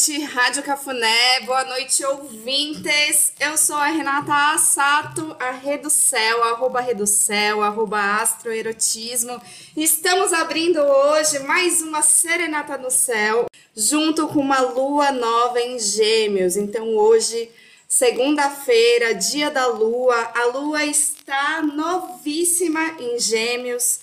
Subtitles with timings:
[0.00, 1.40] noite, Rádio Cafuné.
[1.40, 3.34] Boa noite, ouvintes.
[3.38, 9.38] Eu sou a Renata Assato, a Reducel, arroba Reducel, arroba Astroerotismo.
[9.76, 13.44] Estamos abrindo hoje mais uma Serenata no Céu,
[13.76, 16.56] junto com uma lua nova em Gêmeos.
[16.56, 17.50] Então, hoje,
[17.86, 24.00] segunda-feira, dia da lua, a lua está novíssima em Gêmeos.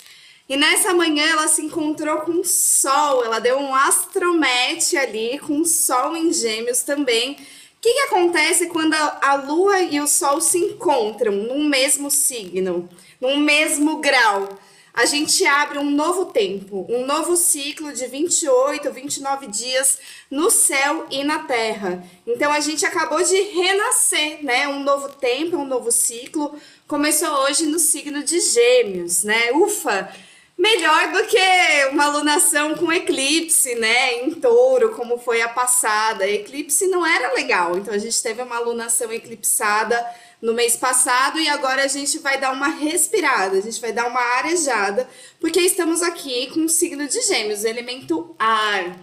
[0.49, 5.59] E nessa manhã ela se encontrou com o Sol, ela deu um astromete ali com
[5.59, 7.33] o Sol em Gêmeos também.
[7.33, 7.35] O
[7.81, 12.89] que, que acontece quando a, a Lua e o Sol se encontram num mesmo signo,
[13.19, 14.47] num mesmo grau?
[14.93, 19.99] A gente abre um novo tempo, um novo ciclo de 28, 29 dias
[20.31, 22.03] no céu e na terra.
[22.25, 24.67] Então a gente acabou de renascer, né?
[24.67, 26.55] Um novo tempo, um novo ciclo.
[26.87, 29.51] Começou hoje no signo de Gêmeos, né?
[29.51, 30.11] Ufa!
[30.57, 36.27] Melhor do que uma alunação com eclipse, né, em touro, como foi a passada.
[36.27, 40.03] Eclipse não era legal, então a gente teve uma alunação eclipsada
[40.41, 44.07] no mês passado e agora a gente vai dar uma respirada, a gente vai dar
[44.07, 45.07] uma arejada,
[45.39, 48.97] porque estamos aqui com o signo de Gêmeos, elemento ar.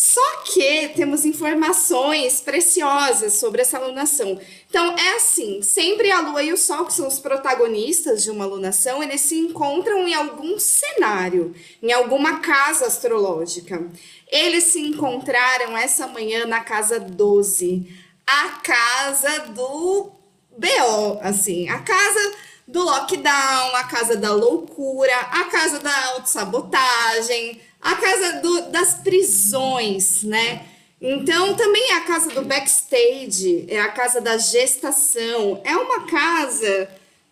[0.00, 4.40] Só que temos informações preciosas sobre essa alunação.
[4.70, 8.44] Então, é assim: sempre a Lua e o Sol, que são os protagonistas de uma
[8.44, 13.90] alunação, eles se encontram em algum cenário, em alguma casa astrológica.
[14.30, 17.92] Eles se encontraram essa manhã na casa 12,
[18.24, 20.12] a casa do
[20.56, 22.36] BO, assim, a casa
[22.68, 30.22] do lockdown, a casa da loucura, a casa da autossabotagem a casa do, das prisões,
[30.22, 30.66] né?
[31.00, 35.60] Então, também é a casa do backstage, é a casa da gestação.
[35.64, 36.88] É uma casa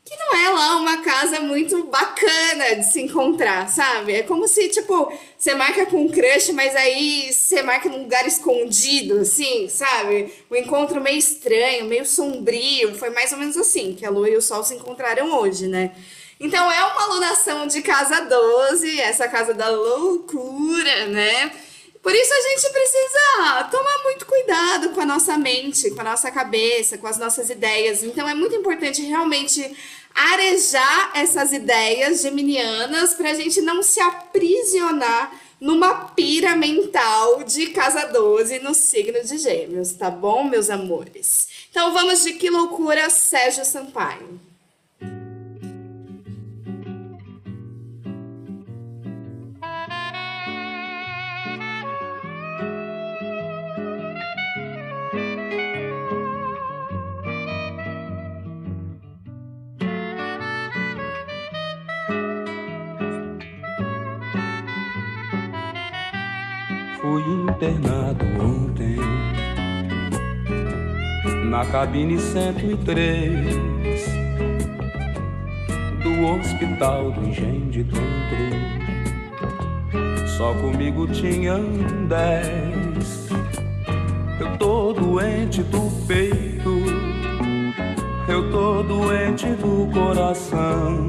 [0.07, 4.13] que não é lá uma casa muito bacana de se encontrar, sabe?
[4.13, 8.25] É como se, tipo, você marca com um crush, mas aí você marca num lugar
[8.25, 10.33] escondido, assim, sabe?
[10.49, 12.95] O um encontro meio estranho, meio sombrio.
[12.95, 15.91] Foi mais ou menos assim que a lua e o sol se encontraram hoje, né?
[16.39, 21.51] Então é uma alunação de casa 12, essa casa da loucura, né?
[22.07, 26.31] Por isso a gente precisa tomar muito cuidado com a nossa mente, com a nossa
[26.31, 28.05] cabeça, com as nossas ideias.
[28.05, 29.77] Então é muito importante realmente
[30.15, 38.07] arejar essas ideias geminianas para a gente não se aprisionar numa pira mental de casa
[38.07, 41.49] 12 no signo de Gêmeos, tá bom, meus amores?
[41.73, 44.46] Então vamos de que loucura, Sérgio Sampaio.
[67.57, 68.97] Internado ontem
[71.49, 73.57] na cabine 103
[76.03, 78.07] do hospital do Engenho de Dentro.
[80.37, 81.63] Só comigo tinham
[82.07, 83.27] dez.
[84.39, 86.83] Eu tô doente do peito,
[88.29, 91.07] eu tô doente do coração.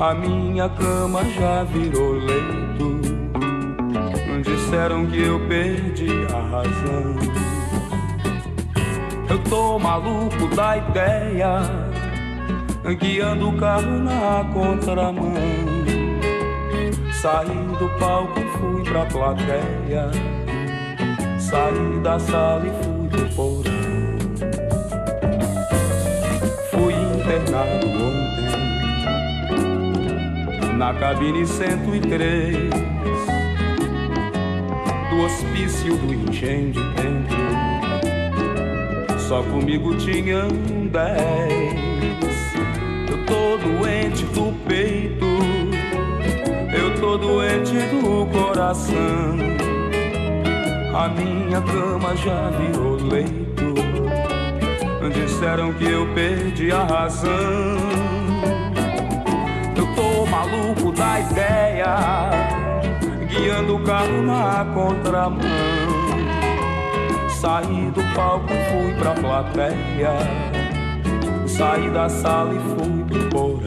[0.00, 2.59] A minha cama já virou leito
[4.50, 7.14] disseram que eu perdi a razão.
[9.28, 11.60] Eu tô maluco da ideia,
[12.98, 15.34] guiando o carro na contramão.
[17.12, 17.46] Saí
[17.78, 20.10] do palco, fui pra plateia.
[21.38, 23.70] Saí da sala e fui pro porão.
[26.70, 28.48] Fui internado ontem,
[30.76, 32.89] na cabine 103
[35.20, 37.36] do hospício do de dentro.
[39.18, 40.48] Só comigo tinham
[40.90, 41.74] dez.
[43.10, 45.26] Eu tô doente do peito,
[46.74, 49.36] eu tô doente do coração.
[50.94, 53.50] A minha cama já virou leito.
[55.12, 57.30] Disseram que eu perdi a razão.
[59.76, 62.59] Eu tô maluco da ideia
[63.30, 65.40] guiando o carro na contramão.
[67.28, 70.12] Saí do palco, fui pra plateia.
[71.46, 73.59] Saí da sala e fui pro porão.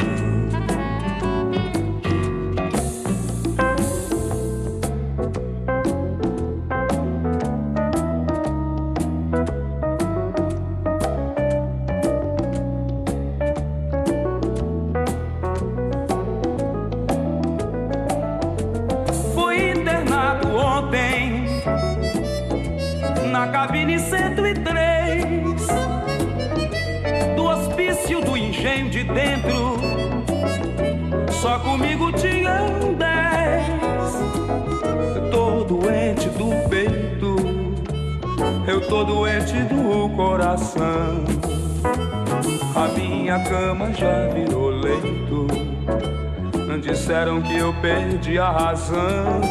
[47.84, 49.42] Perdi a razão.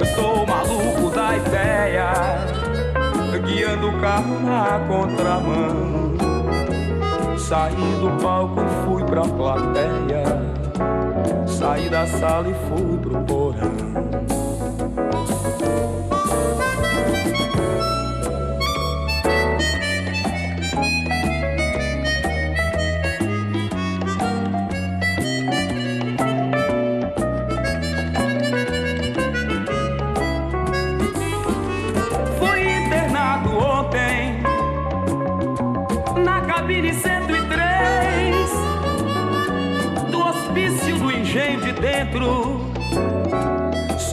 [0.00, 2.10] Eu tô maluco da ideia,
[3.44, 6.14] guiando o carro na contramão.
[7.36, 10.24] Saí do palco e fui pra plateia.
[11.46, 13.47] Saí da sala e fui pro porão.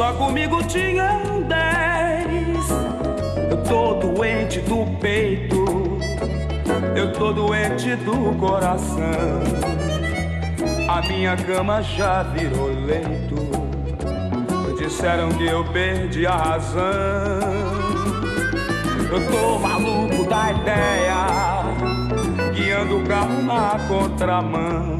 [0.05, 2.69] Só comigo tinham dez.
[3.49, 5.97] Eu tô doente do peito,
[6.95, 9.41] eu tô doente do coração.
[10.87, 13.35] A minha cama já virou leito.
[14.77, 16.83] Disseram que eu perdi a razão.
[19.11, 21.63] Eu tô maluco da ideia,
[22.53, 24.99] guiando o carro na contramão.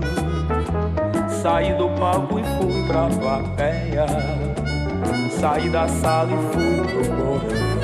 [1.43, 4.44] Saí do palco e fui pra plateia.
[5.39, 7.75] Saí da sala e fui pro.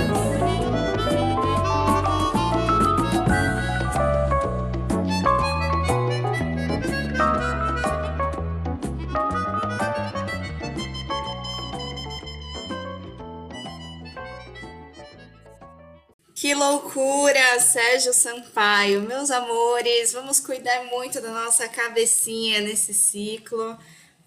[16.42, 19.01] Que loucura, Sérgio Sampaio.
[19.01, 23.77] Meus amores, vamos cuidar muito da nossa cabecinha nesse ciclo,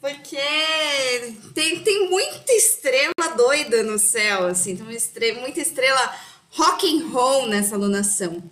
[0.04, 0.36] porque
[1.54, 6.14] tem, tem muita estrela doida no céu, assim, tem estrela, muita estrela
[6.50, 8.42] rock and roll nessa lunação.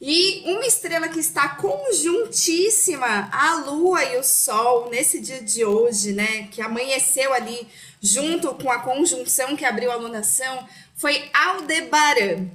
[0.00, 6.12] E uma estrela que está conjuntíssima à Lua e o Sol nesse dia de hoje,
[6.12, 6.48] né?
[6.50, 7.68] Que amanheceu ali
[8.02, 10.66] junto com a conjunção que abriu a lunação,
[10.96, 12.48] foi Aldebaran.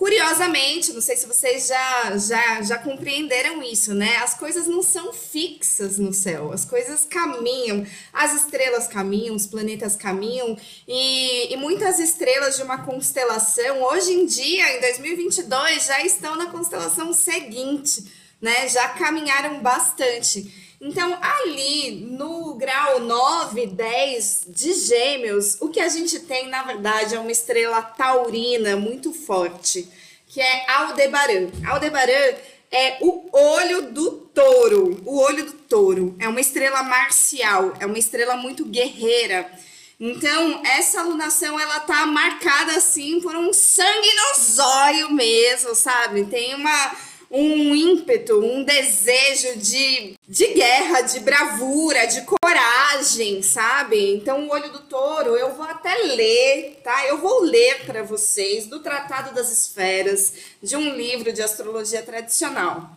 [0.00, 4.16] Curiosamente, não sei se vocês já, já, já compreenderam isso, né?
[4.16, 9.96] As coisas não são fixas no céu, as coisas caminham, as estrelas caminham, os planetas
[9.96, 10.56] caminham,
[10.88, 16.46] e, e muitas estrelas de uma constelação, hoje em dia, em 2022, já estão na
[16.46, 18.10] constelação seguinte,
[18.40, 18.70] né?
[18.70, 20.69] Já caminharam bastante.
[20.80, 27.14] Então, ali no grau 9, 10 de Gêmeos, o que a gente tem, na verdade,
[27.14, 29.86] é uma estrela taurina muito forte,
[30.26, 31.50] que é Aldebaran.
[31.68, 32.34] Aldebaran
[32.70, 35.02] é o olho do touro.
[35.04, 39.52] O olho do touro é uma estrela marcial, é uma estrela muito guerreira.
[39.98, 46.24] Então, essa alunação, ela tá marcada assim por um sangue no zóio mesmo, sabe?
[46.24, 46.96] Tem uma
[47.30, 54.14] um ímpeto, um desejo de, de guerra, de bravura, de coragem, sabe?
[54.14, 57.06] Então, o olho do touro, eu vou até ler, tá?
[57.06, 62.90] Eu vou ler para vocês do Tratado das Esferas, de um livro de astrologia tradicional.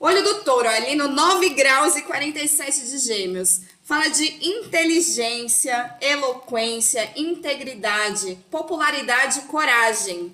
[0.00, 3.60] Olho do touro, ali no 9 graus e 47 de gêmeos.
[3.84, 10.32] Fala de inteligência, eloquência, integridade, popularidade e coragem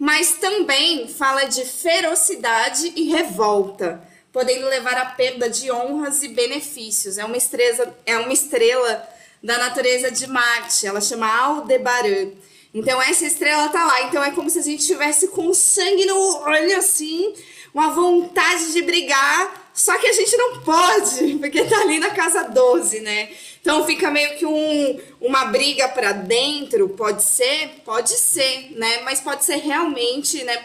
[0.00, 4.02] mas também fala de ferocidade e revolta,
[4.32, 7.18] podendo levar à perda de honras e benefícios.
[7.18, 9.06] É uma estrela, é uma estrela
[9.42, 12.30] da natureza de Marte, ela chama Aldebaran.
[12.72, 16.16] Então essa estrela tá lá, então é como se a gente tivesse com sangue no
[16.44, 17.34] olho assim,
[17.74, 22.44] uma vontade de brigar, só que a gente não pode, porque tá ali na casa
[22.44, 23.28] 12, né?
[23.60, 27.82] Então fica meio que um, uma briga para dentro, pode ser?
[27.84, 29.02] Pode ser, né?
[29.02, 30.56] Mas pode ser realmente, né?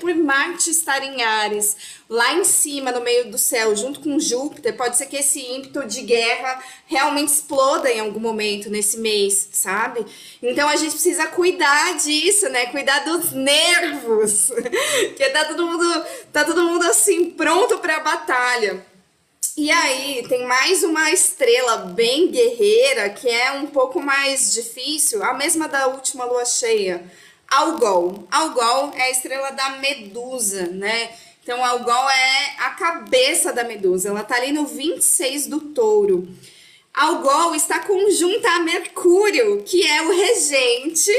[0.00, 1.76] Por Marte estar em Ares,
[2.08, 5.84] lá em cima, no meio do céu, junto com Júpiter, pode ser que esse ímpeto
[5.86, 10.06] de guerra realmente exploda em algum momento nesse mês, sabe?
[10.42, 12.66] Então a gente precisa cuidar disso, né?
[12.66, 14.50] Cuidar dos nervos,
[15.08, 18.95] porque tá todo mundo, tá todo mundo assim pronto para a batalha.
[19.56, 25.32] E aí, tem mais uma estrela bem guerreira, que é um pouco mais difícil, a
[25.32, 27.10] mesma da última lua cheia.
[27.48, 28.28] Algol.
[28.30, 31.10] Algol é a estrela da Medusa, né?
[31.42, 34.10] Então, Algol é a cabeça da Medusa.
[34.10, 36.28] Ela tá ali no 26 do touro.
[36.92, 41.10] Algol está conjunta a Mercúrio, que é o regente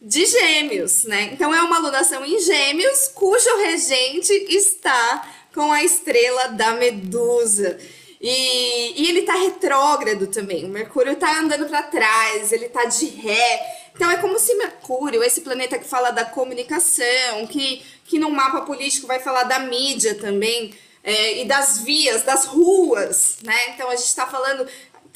[0.00, 1.30] de Gêmeos, né?
[1.32, 7.78] Então é uma alunação em Gêmeos, cujo regente está com a estrela da Medusa.
[8.20, 10.64] E, e ele tá retrógrado também.
[10.64, 13.90] O Mercúrio tá andando para trás, ele tá de ré.
[13.94, 18.62] Então é como se Mercúrio, esse planeta que fala da comunicação, que, que no mapa
[18.62, 23.70] político vai falar da mídia também, é, e das vias, das ruas, né?
[23.70, 24.68] Então a gente está falando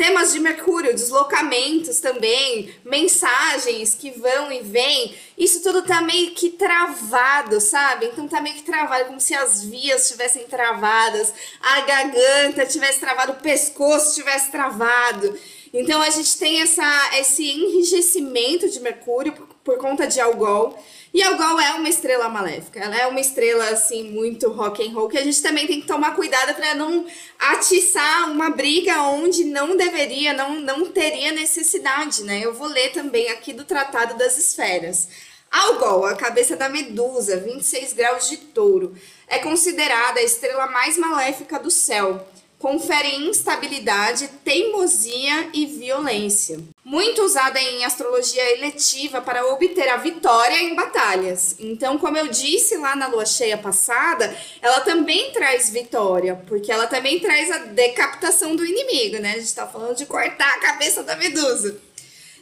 [0.02, 5.14] temas de Mercúrio, deslocamentos também, mensagens que vão e vêm.
[5.38, 8.06] Isso tudo tá meio que travado, sabe?
[8.06, 11.32] Então tá meio que travado, como se as vias estivessem travadas,
[11.62, 15.38] a garganta tivesse travado, o pescoço tivesse travado.
[15.72, 20.76] Então a gente tem essa, esse enrijecimento de Mercúrio por, por conta de Algol.
[21.14, 25.10] E Algol é uma estrela maléfica, ela é uma estrela assim muito rock and roll
[25.10, 27.04] que a gente também tem que tomar cuidado para não
[27.38, 32.40] atiçar uma briga onde não deveria, não, não teria necessidade, né?
[32.42, 35.08] Eu vou ler também aqui do Tratado das Esferas.
[35.50, 38.96] Algol, a cabeça da medusa, 26 graus de touro,
[39.28, 42.26] é considerada a estrela mais maléfica do céu
[42.62, 46.60] confere instabilidade, teimosia e violência.
[46.84, 51.56] Muito usada em astrologia eletiva para obter a vitória em batalhas.
[51.58, 56.86] Então, como eu disse lá na lua cheia passada, ela também traz vitória, porque ela
[56.86, 59.32] também traz a decapitação do inimigo, né?
[59.32, 61.76] A gente está falando de cortar a cabeça da medusa.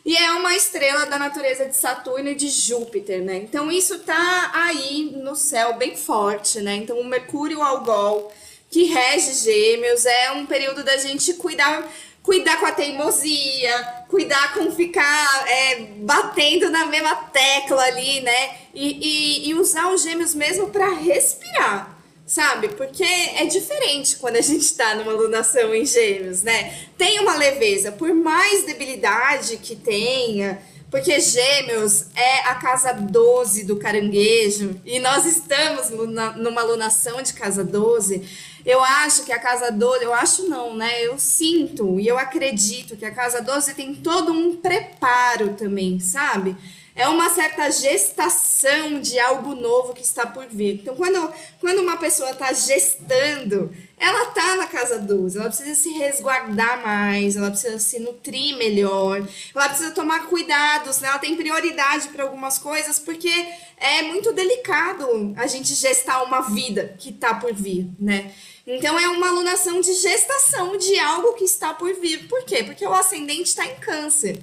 [0.05, 3.37] E é uma estrela da natureza de Saturno e de Júpiter, né?
[3.37, 6.75] Então isso tá aí no céu bem forte, né?
[6.77, 8.31] Então o Mercúrio Algol
[8.71, 11.91] que rege gêmeos, é um período da gente cuidar
[12.23, 18.57] cuidar com a teimosia, cuidar com ficar é, batendo na mesma tecla ali, né?
[18.75, 22.69] E, e, e usar os gêmeos mesmo para respirar, sabe?
[22.69, 26.89] Porque é diferente quando a gente tá numa alunação em gêmeos, né?
[26.97, 33.77] Tem uma leveza, por mais debilidade que tenha, porque Gêmeos é a casa 12 do
[33.77, 38.50] caranguejo e nós estamos numa alunação de casa 12.
[38.65, 41.05] Eu acho que a casa 12, eu acho não, né?
[41.05, 46.57] Eu sinto e eu acredito que a casa 12 tem todo um preparo também, sabe?
[46.95, 50.81] É uma certa gestação de algo novo que está por vir.
[50.83, 55.91] Então, quando, quando uma pessoa está gestando, ela tá na casa 12, ela precisa se
[55.91, 61.09] resguardar mais, ela precisa se nutrir melhor, ela precisa tomar cuidados, né?
[61.09, 63.31] ela tem prioridade para algumas coisas, porque
[63.77, 68.33] é muito delicado a gente gestar uma vida que tá por vir, né?
[68.77, 72.29] Então é uma alunação de gestação de algo que está por vir.
[72.29, 72.63] Por quê?
[72.63, 74.41] Porque o ascendente está em câncer.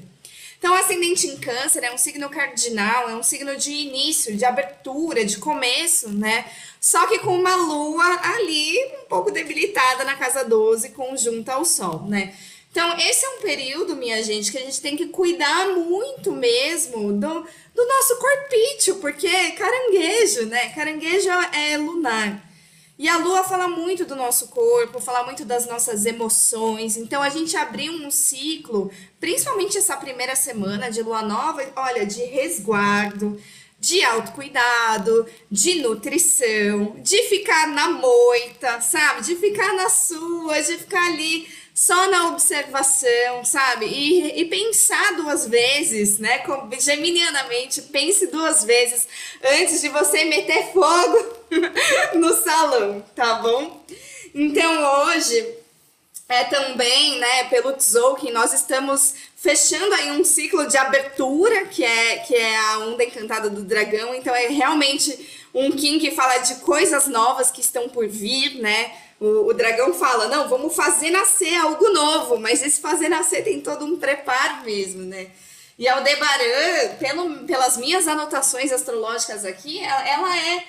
[0.60, 4.44] Então, o ascendente em câncer é um signo cardinal, é um signo de início, de
[4.44, 6.46] abertura, de começo, né?
[6.82, 12.08] Só que com uma lua ali um pouco debilitada na casa 12, conjunta ao sol,
[12.08, 12.34] né?
[12.72, 17.14] Então, esse é um período, minha gente, que a gente tem que cuidar muito mesmo
[17.14, 20.70] do, do nosso corpício, porque caranguejo, né?
[20.70, 22.47] Caranguejo é lunar.
[23.00, 26.98] E a lua fala muito do nosso corpo, fala muito das nossas emoções.
[26.98, 32.24] Então a gente abriu um ciclo, principalmente essa primeira semana de lua nova, olha, de
[32.24, 33.40] resguardo,
[33.80, 39.22] de autocuidado, de nutrição, de ficar na moita, sabe?
[39.22, 41.48] De ficar na sua, de ficar ali
[41.78, 43.86] só na observação, sabe?
[43.86, 46.44] E, e pensar duas vezes, né?
[46.80, 49.08] Geminianamente, pense duas vezes
[49.44, 51.38] antes de você meter fogo
[52.18, 53.86] no salão, tá bom?
[54.34, 55.56] Então hoje
[56.28, 62.18] é também, né, pelo Tzolk'in, nós estamos fechando aí um ciclo de abertura, que é,
[62.18, 64.16] que é a onda encantada do dragão.
[64.16, 68.92] Então é realmente um Kim que fala de coisas novas que estão por vir, né?
[69.20, 73.60] O, o, dragão fala, não, vamos fazer nascer algo novo, mas esse fazer nascer tem
[73.60, 75.32] todo um preparo mesmo, né?
[75.78, 80.64] E Aldebaran, pelo, pelas minhas anotações astrológicas aqui, ela, ela é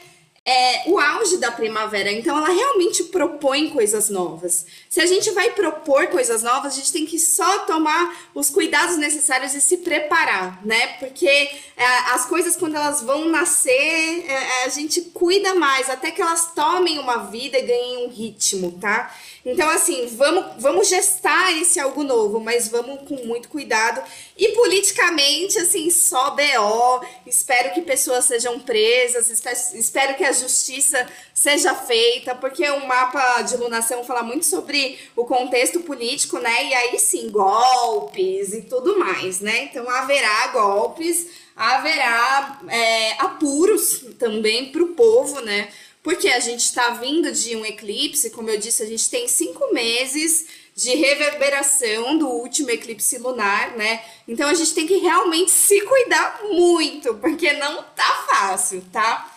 [0.49, 2.11] é, o auge da primavera.
[2.11, 4.65] Então, ela realmente propõe coisas novas.
[4.89, 8.97] Se a gente vai propor coisas novas, a gente tem que só tomar os cuidados
[8.97, 10.97] necessários e se preparar, né?
[11.01, 16.23] Porque é, as coisas, quando elas vão nascer, é, a gente cuida mais, até que
[16.23, 19.15] elas tomem uma vida e ganhem um ritmo, tá?
[19.45, 24.03] Então, assim, vamos, vamos gestar esse algo novo, mas vamos com muito cuidado.
[24.37, 27.07] E politicamente, assim, só BO.
[27.27, 29.31] Espero que pessoas sejam presas,
[29.75, 35.25] espero que a justiça seja feita, porque o mapa de lunação fala muito sobre o
[35.25, 36.67] contexto político, né?
[36.67, 39.65] E aí sim, golpes e tudo mais, né?
[39.65, 45.69] Então haverá golpes, haverá é, apuros também para o povo, né?
[46.03, 49.73] Porque a gente está vindo de um eclipse, como eu disse, a gente tem cinco
[49.73, 54.03] meses de reverberação do último eclipse lunar, né?
[54.29, 59.35] Então a gente tem que realmente se cuidar muito, porque não tá fácil, tá?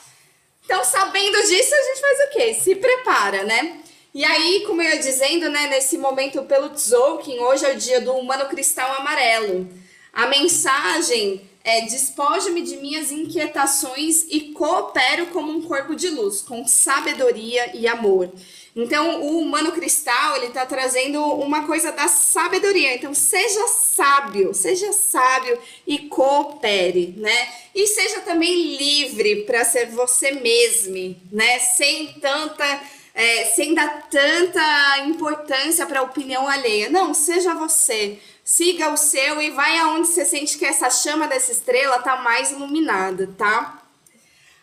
[0.63, 2.53] Então, sabendo disso, a gente faz o quê?
[2.53, 3.81] Se prepara, né?
[4.13, 8.01] E aí, como eu ia dizendo, né, nesse momento pelo Tzolk'in, hoje é o dia
[8.01, 9.67] do humano cristal amarelo.
[10.13, 16.67] A mensagem é: despojo-me de minhas inquietações e coopero como um corpo de luz, com
[16.67, 18.31] sabedoria e amor.
[18.75, 22.95] Então, o humano cristal, ele está trazendo uma coisa da sabedoria.
[22.95, 27.49] Então, seja sábio, seja sábio e coopere, né?
[27.75, 31.59] E seja também livre para ser você mesmo, né?
[31.59, 32.81] Sem tanta
[33.13, 36.89] é, sem dar tanta importância para a opinião alheia.
[36.89, 38.17] Não, seja você.
[38.43, 42.51] Siga o seu e vai aonde você sente que essa chama dessa estrela tá mais
[42.51, 43.81] iluminada, tá?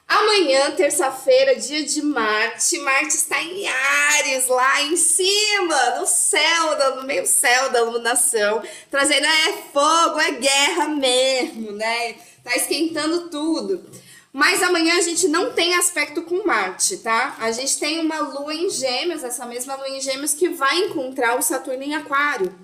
[0.08, 2.78] Amanhã, terça-feira, dia de Marte.
[2.78, 9.26] Marte está em Ares, lá em cima, no céu, no meio céu da iluminação, trazendo
[9.26, 12.14] é fogo, é guerra mesmo, né?
[12.42, 13.84] Tá esquentando tudo.
[14.32, 17.36] Mas amanhã a gente não tem aspecto com Marte, tá?
[17.38, 21.38] A gente tem uma lua em Gêmeos, essa mesma lua em Gêmeos que vai encontrar
[21.38, 22.54] o Saturno em Aquário.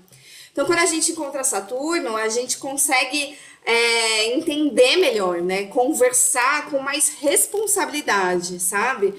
[0.55, 5.65] Então, quando a gente encontra Saturno, a gente consegue é, entender melhor, né?
[5.65, 9.13] Conversar com mais responsabilidade, sabe?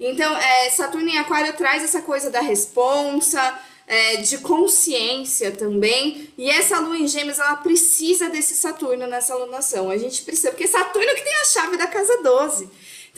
[0.00, 6.32] Então, é, Saturno em Aquário traz essa coisa da responsa, é, de consciência também.
[6.38, 9.90] E essa lua em Gêmeos, ela precisa desse Saturno nessa alunação.
[9.90, 12.66] A gente precisa, porque Saturno que tem a chave da casa 12.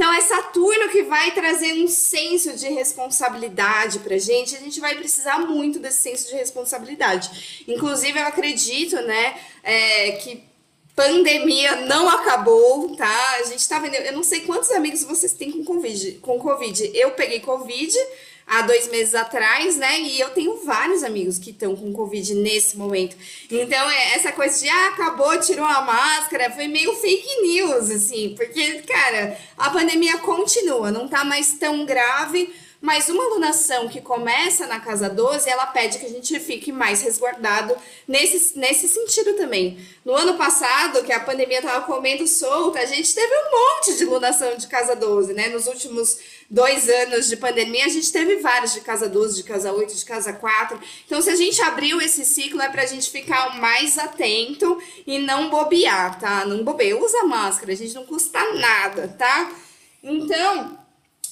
[0.00, 4.56] Então, é Saturno que vai trazer um senso de responsabilidade pra gente.
[4.56, 7.64] A gente vai precisar muito desse senso de responsabilidade.
[7.68, 10.42] Inclusive, eu acredito, né, é, que
[10.96, 13.34] pandemia não acabou, tá?
[13.40, 13.94] A gente tá vendo.
[13.94, 16.12] Eu não sei quantos amigos vocês têm com Covid.
[16.22, 16.92] Com COVID.
[16.94, 17.94] Eu peguei Covid
[18.50, 20.00] há dois meses atrás, né?
[20.00, 23.16] E eu tenho vários amigos que estão com Covid nesse momento.
[23.48, 28.34] Então, é, essa coisa de ah, acabou, tirou a máscara, foi meio fake news, assim,
[28.36, 34.66] porque, cara, a pandemia continua, não tá mais tão grave mas uma alunação que começa
[34.66, 37.76] na casa 12, ela pede que a gente fique mais resguardado
[38.08, 39.78] nesse, nesse sentido também.
[40.02, 44.04] No ano passado, que a pandemia estava comendo solta, a gente teve um monte de
[44.04, 45.48] alunação de casa 12, né?
[45.48, 49.72] Nos últimos dois anos de pandemia, a gente teve vários de casa 12, de casa
[49.72, 50.80] 8, de casa 4.
[51.04, 55.18] Então, se a gente abriu esse ciclo, é para a gente ficar mais atento e
[55.18, 56.46] não bobear, tá?
[56.46, 56.98] Não bobeia.
[56.98, 59.52] Usa máscara, a gente não custa nada, tá?
[60.02, 60.79] Então,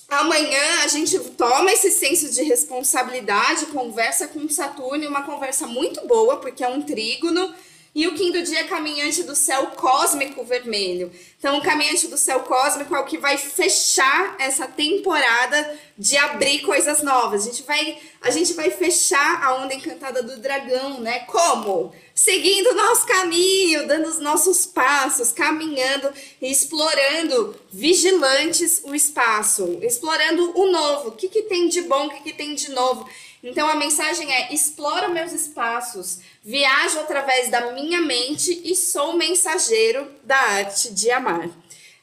[0.08, 6.38] Amanhã a gente toma esse senso de responsabilidade, conversa com Saturno, uma conversa muito boa,
[6.38, 7.54] porque é um trígono
[7.94, 11.10] e o quinto dia é caminhante do céu cósmico vermelho.
[11.38, 16.60] Então, o caminhante do céu cósmico é o que vai fechar essa temporada de abrir
[16.60, 17.42] coisas novas.
[17.42, 21.20] A gente vai, a gente vai fechar a onda encantada do dragão, né?
[21.20, 21.92] Como?
[22.14, 30.52] Seguindo o nosso caminho, dando os nossos passos, caminhando e explorando, vigilantes o espaço, explorando
[30.58, 31.08] o novo.
[31.08, 33.08] O que, que tem de bom, o que, que tem de novo.
[33.42, 40.10] Então a mensagem é: exploro meus espaços, viajo através da minha mente e sou mensageiro
[40.24, 41.48] da arte de amar.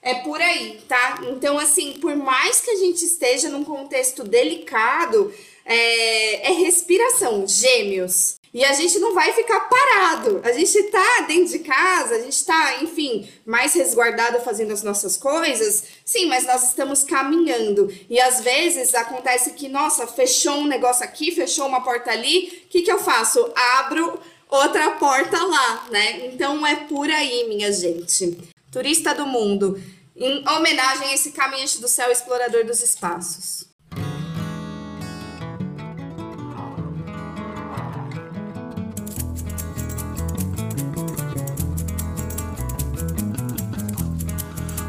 [0.01, 1.19] É por aí, tá?
[1.29, 5.33] Então, assim, por mais que a gente esteja num contexto delicado,
[5.65, 8.39] é, é respiração, gêmeos.
[8.55, 10.39] E a gente não vai ficar parado.
[10.41, 15.17] A gente tá dentro de casa, a gente tá, enfim, mais resguardado fazendo as nossas
[15.17, 15.83] coisas.
[16.05, 17.93] Sim, mas nós estamos caminhando.
[18.09, 22.63] E às vezes acontece que, nossa, fechou um negócio aqui, fechou uma porta ali.
[22.65, 23.45] O que, que eu faço?
[23.77, 26.25] Abro outra porta lá, né?
[26.27, 28.37] Então é por aí, minha gente.
[28.71, 29.77] Turista do mundo,
[30.15, 33.64] em homenagem a esse caminhante do céu explorador dos espaços.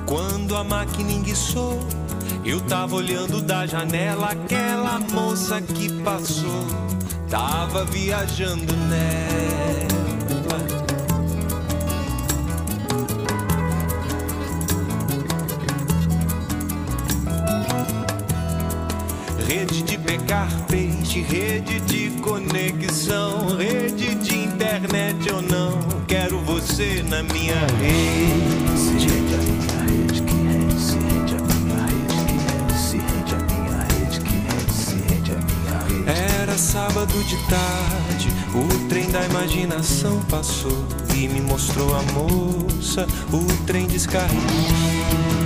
[0.07, 1.81] Quando a máquina enguiçou,
[2.45, 6.65] eu tava olhando da janela aquela moça que passou,
[7.29, 9.27] tava viajando nela.
[19.49, 27.25] Rede de pegar peixe, rede de conexão, rede de internet ou não, quero você na
[27.25, 28.56] minha rede.
[37.25, 45.37] De tarde, o trem da imaginação passou e me mostrou a moça, o trem descarrilhou.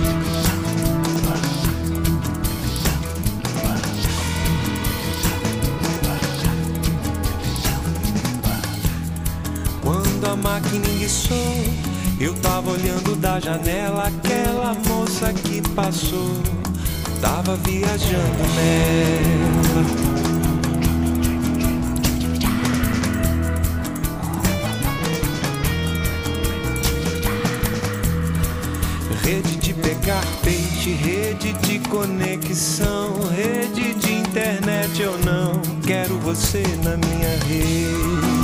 [10.31, 11.63] Naquela maquininha de som,
[12.19, 16.41] eu tava olhando da janela aquela moça que passou.
[17.19, 20.20] Tava viajando nela.
[29.23, 36.97] Rede de pegar peixe, rede de conexão, rede de internet eu não quero você na
[36.97, 38.41] minha rede.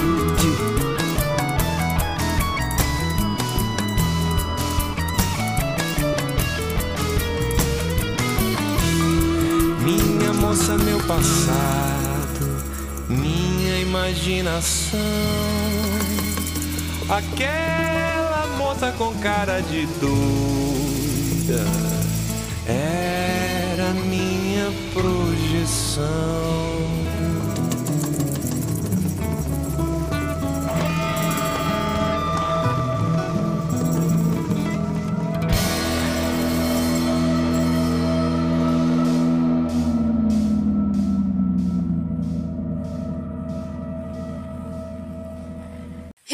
[9.83, 12.63] Minha moça, meu passado,
[13.09, 14.99] minha imaginação.
[17.09, 19.87] Aquela moça com cara de
[21.47, 21.63] doida
[22.67, 26.05] era minha projeção.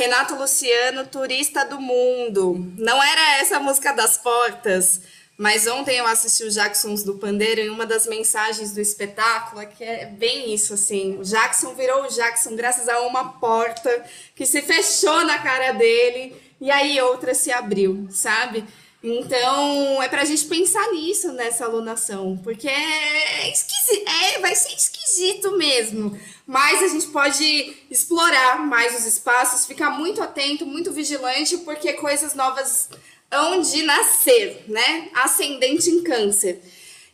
[0.04, 2.74] Renato Luciano, turista do mundo.
[2.78, 5.00] Não era essa a música das portas,
[5.38, 9.66] mas ontem eu assisti o Jacksons do Pandeiro e uma das mensagens do espetáculo é
[9.66, 11.18] que é bem isso, assim.
[11.18, 14.04] O Jackson virou o Jackson graças a uma porta
[14.36, 18.66] que se fechou na cara dele e aí outra se abriu, sabe?
[19.04, 25.58] Então, é pra gente pensar nisso nessa alunação, porque é esquisito, é, vai ser esquisito
[25.58, 26.18] mesmo.
[26.48, 32.34] Mas a gente pode explorar mais os espaços, ficar muito atento, muito vigilante, porque coisas
[32.34, 32.89] novas
[33.30, 35.10] hão de nascer, né?
[35.13, 36.62] Ascendente em câncer.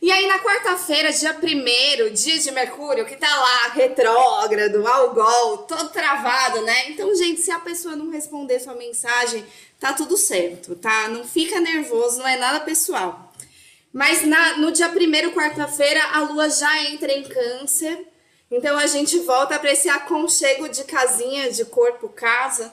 [0.02, 5.90] E aí, na quarta-feira, dia 1 dia de Mercúrio, que tá lá, retrógrado, algol, todo
[5.90, 6.88] travado, né?
[6.88, 9.44] Então, gente, se a pessoa não responder sua mensagem,
[9.80, 11.08] tá tudo certo, tá?
[11.08, 13.32] Não fica nervoso, não é nada pessoal.
[13.92, 18.06] Mas na, no dia 1 quarta-feira, a lua já entra em câncer.
[18.50, 22.72] Então, a gente volta para esse aconchego de casinha, de corpo, casa.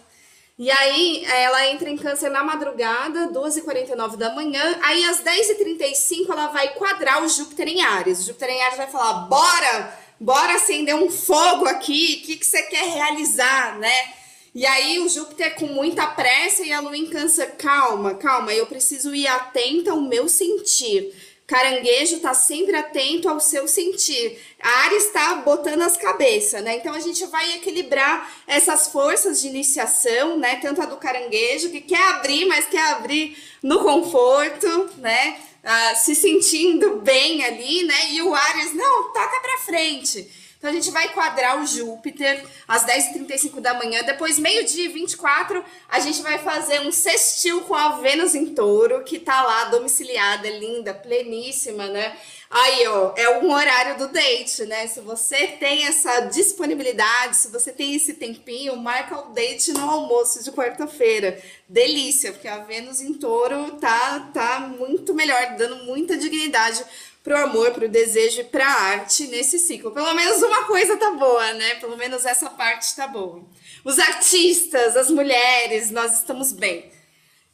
[0.59, 4.79] E aí, ela entra em câncer na madrugada, 12h49 da manhã.
[4.83, 8.19] Aí, às 10h35, ela vai quadrar o Júpiter em Ares.
[8.19, 12.21] O Júpiter em Ares vai falar: bora, bora acender um fogo aqui.
[12.21, 14.16] O que, que você quer realizar, né?
[14.57, 18.65] E aí, o Júpiter com muita pressa e a Lua em câncer, calma, calma, eu
[18.65, 21.13] preciso ir atenta ao meu sentir.
[21.45, 24.39] Caranguejo tá sempre atento ao seu sentir.
[24.59, 26.77] A Ares está botando as cabeças, né?
[26.77, 30.55] Então a gente vai equilibrar essas forças de iniciação, né?
[30.55, 35.39] Tanto a do caranguejo, que quer abrir, mas quer abrir no conforto, né?
[35.63, 38.09] Ah, se sentindo bem ali, né?
[38.09, 40.27] E o Ares, não, toca pra frente.
[40.57, 44.01] Então a gente vai quadrar o Júpiter às 10h35 da manhã.
[44.03, 49.03] Depois, meio-dia e 24, a gente vai fazer um sextil com a Vênus em touro,
[49.03, 52.17] que tá lá domiciliada, linda, pleníssima, né?
[52.49, 54.87] Aí, ó, é um horário do date, né?
[54.87, 60.41] Se você tem essa disponibilidade, se você tem esse tempinho, marca o date no almoço
[60.41, 61.41] de quarta-feira.
[61.67, 66.83] Delícia, porque a Vênus em touro tá, tá muito melhor, dando muita dignidade
[67.27, 69.91] pro amor, pro desejo e pra arte nesse ciclo.
[69.91, 71.75] Pelo menos uma coisa tá boa, né?
[71.75, 73.43] Pelo menos essa parte tá boa.
[73.83, 76.89] Os artistas, as mulheres, nós estamos bem.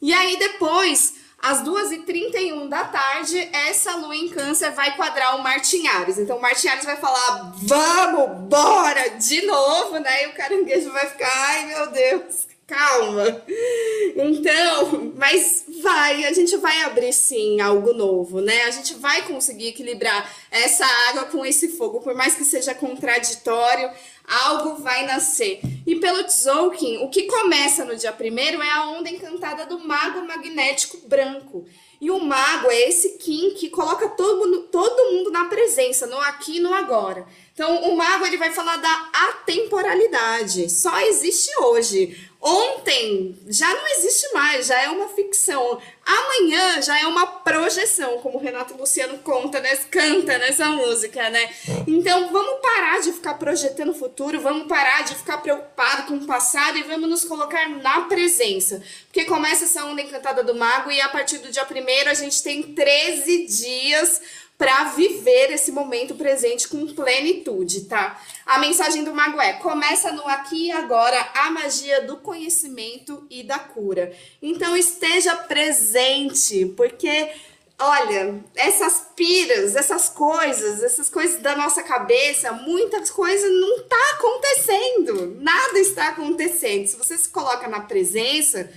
[0.00, 5.88] E aí depois, às 2h31 da tarde, essa lua em câncer vai quadrar o Martin
[5.88, 6.18] Ares.
[6.18, 10.22] Então o Martin Ares vai falar, vamos, bora, de novo, né?
[10.22, 13.42] E o caranguejo vai ficar, ai meu Deus, calma.
[14.16, 18.62] Então, mas vai, a gente vai abrir sim algo novo, né?
[18.64, 23.90] A gente vai conseguir equilibrar essa água com esse fogo, por mais que seja contraditório,
[24.26, 25.60] algo vai nascer.
[25.86, 30.26] E pelo Tzolk'in, o que começa no dia primeiro é a onda encantada do mago
[30.26, 31.66] magnético branco.
[32.04, 36.20] E o mago é esse Kim que coloca todo mundo, todo mundo na presença, no
[36.20, 37.26] aqui e no agora.
[37.54, 40.68] Então, o mago ele vai falar da atemporalidade.
[40.68, 42.28] Só existe hoje.
[42.42, 45.80] Ontem já não existe mais, já é uma ficção.
[46.04, 49.74] Amanhã já é uma projeção, como o Renato Luciano conta, né?
[49.90, 51.50] canta nessa música, né?
[51.86, 56.26] Então vamos parar de ficar projetando o futuro, vamos parar de ficar preocupado com o
[56.26, 58.82] passado e vamos nos colocar na presença.
[59.14, 62.42] Porque começa essa onda encantada do mago e a partir do dia primeiro a gente
[62.42, 64.20] tem 13 dias
[64.58, 68.20] para viver esse momento presente com plenitude, tá?
[68.44, 73.44] A mensagem do mago é: começa no aqui e agora a magia do conhecimento e
[73.44, 74.12] da cura.
[74.42, 77.30] Então esteja presente, porque
[77.78, 85.36] olha, essas piras, essas coisas, essas coisas da nossa cabeça, muitas coisas não tá acontecendo.
[85.40, 86.88] Nada está acontecendo.
[86.88, 88.68] Se você se coloca na presença,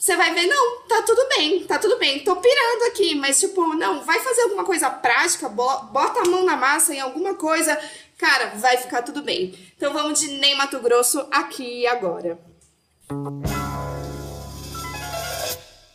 [0.00, 3.74] você vai ver, não, tá tudo bem, tá tudo bem, tô pirando aqui, mas tipo,
[3.74, 7.78] não, vai fazer alguma coisa prática, bota a mão na massa em alguma coisa,
[8.16, 9.54] cara, vai ficar tudo bem.
[9.76, 12.38] Então vamos de Ney Mato Grosso aqui e agora.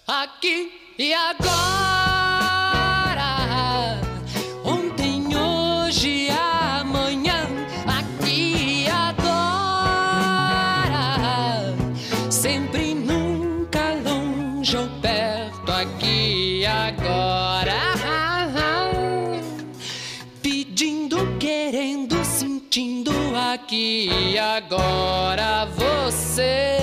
[0.07, 1.94] Aqui e agora.
[23.65, 26.77] Aqui agora você,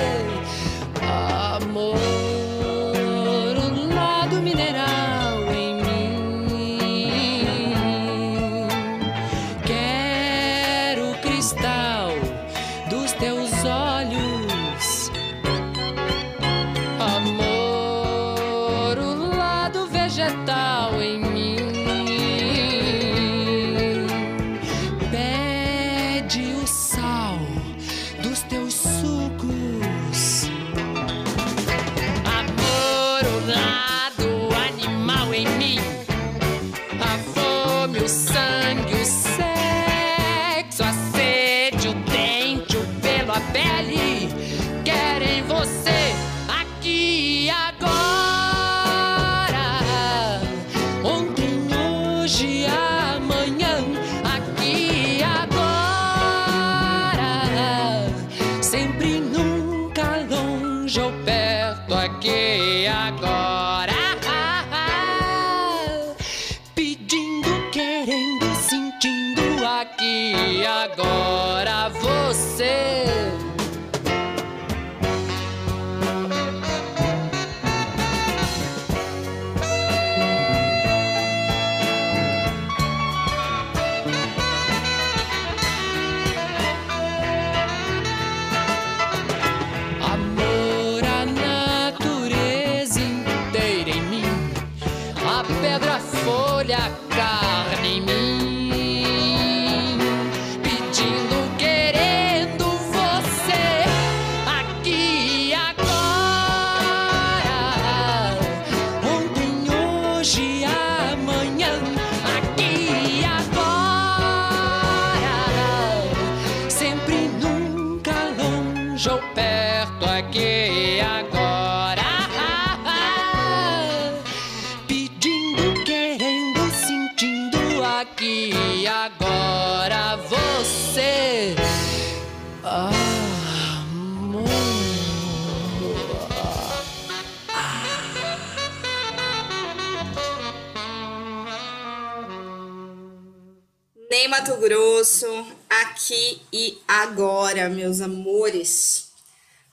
[147.52, 149.12] agora, meus amores.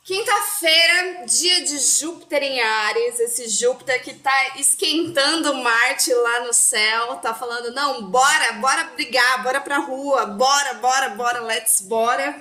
[0.04, 7.18] Quinta-feira, dia de Júpiter em Ares, esse Júpiter que tá esquentando Marte lá no céu,
[7.18, 12.36] tá falando, não, bora, bora brigar, bora pra rua, bora, bora, bora, let's bora.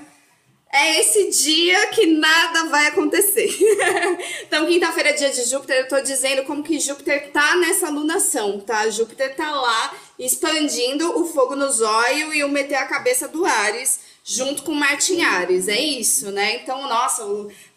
[0.70, 3.48] É esse dia que nada vai acontecer.
[4.42, 8.88] então, quinta-feira, dia de Júpiter, eu tô dizendo como que Júpiter tá nessa lunação, tá?
[8.90, 14.07] Júpiter tá lá expandindo o fogo no zóio e o meter a cabeça do Ares
[14.28, 15.68] junto com Martin Ares.
[15.68, 16.56] É isso, né?
[16.56, 17.24] Então, nossa,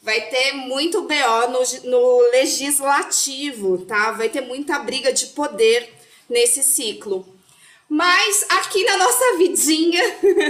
[0.01, 4.11] vai ter muito BO no, no legislativo, tá?
[4.11, 5.89] Vai ter muita briga de poder
[6.29, 7.25] nesse ciclo.
[7.87, 10.01] Mas aqui na nossa vidinha,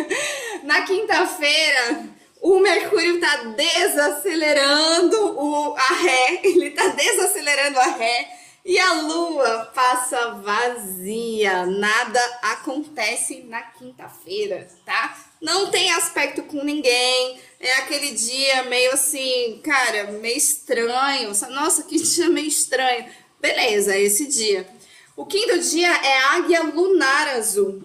[0.63, 2.09] na quinta-feira,
[2.41, 9.71] o Mercúrio está desacelerando o, a ré, ele está desacelerando a ré e a lua
[9.73, 15.17] passa vazia, nada acontece na quinta-feira, tá?
[15.41, 21.31] Não tem aspecto com ninguém, é aquele dia meio assim, cara, meio estranho.
[21.49, 23.05] Nossa, que dia meio estranho.
[23.39, 24.67] Beleza, esse dia.
[25.15, 27.81] O quinto dia é águia lunar azul.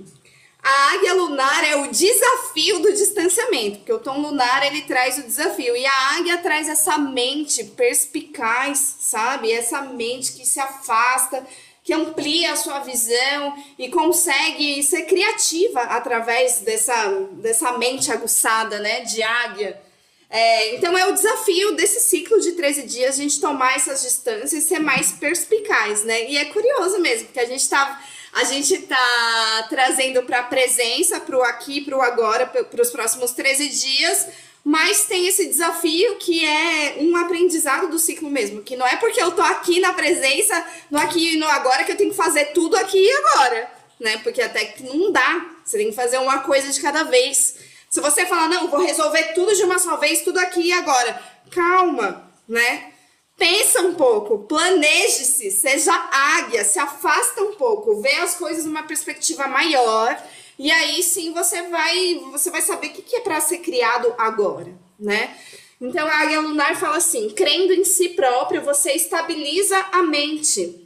[0.69, 5.23] A águia lunar é o desafio do distanciamento, porque o tom lunar ele traz o
[5.23, 9.53] desafio e a águia traz essa mente perspicaz, sabe?
[9.53, 11.47] Essa mente que se afasta,
[11.85, 19.03] que amplia a sua visão e consegue ser criativa através dessa, dessa mente aguçada, né,
[19.03, 19.81] de águia.
[20.29, 24.53] É, então é o desafio desse ciclo de 13 dias a gente tomar essas distâncias
[24.53, 26.29] e ser mais perspicaz, né?
[26.29, 28.03] E é curioso mesmo, porque a gente tá
[28.37, 32.91] a gente está trazendo para a presença, para o aqui, para o agora, para os
[32.91, 34.27] próximos 13 dias,
[34.63, 39.23] Mas tem esse desafio que é um aprendizado do ciclo mesmo, que não é porque
[39.23, 42.47] eu tô aqui na presença, no aqui e no agora, que eu tenho que fazer
[42.47, 43.71] tudo aqui e agora,
[44.01, 44.19] né?
[44.25, 45.47] Porque até que não dá.
[45.65, 47.55] Você tem que fazer uma coisa de cada vez.
[47.89, 51.23] Se você falar, não, vou resolver tudo de uma só vez, tudo aqui e agora.
[51.53, 52.93] Calma, né?
[53.37, 59.47] Pensa um pouco, planeje-se, seja águia, se afasta um pouco, vê as coisas numa perspectiva
[59.47, 60.19] maior
[60.59, 64.15] e aí sim você vai, você vai saber o que, que é para ser criado
[64.17, 65.37] agora, né?
[65.79, 70.86] Então a águia lunar fala assim: crendo em si próprio, você estabiliza a mente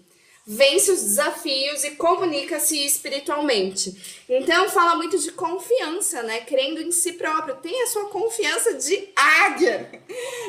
[0.52, 4.24] vence os desafios e comunica-se espiritualmente.
[4.28, 6.40] Então fala muito de confiança, né?
[6.40, 7.54] Crendo em si próprio.
[7.58, 9.88] Tenha sua confiança de águia.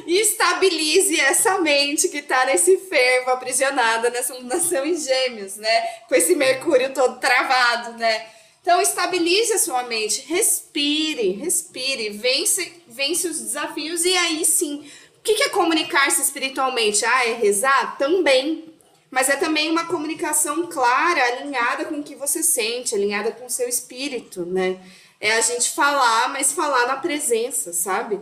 [0.07, 5.81] E estabilize essa mente que tá nesse fervo aprisionada nessa lunação em gêmeos, né?
[6.09, 8.27] Com esse mercúrio todo travado, né?
[8.59, 14.83] Então estabilize a sua mente, respire, respire, vence, vence os desafios e aí sim.
[15.19, 17.05] O que é comunicar-se espiritualmente?
[17.05, 17.99] Ah, é rezar?
[17.99, 18.70] Também,
[19.11, 23.49] mas é também uma comunicação clara, alinhada com o que você sente, alinhada com o
[23.49, 24.79] seu espírito, né?
[25.19, 28.19] É a gente falar, mas falar na presença, sabe?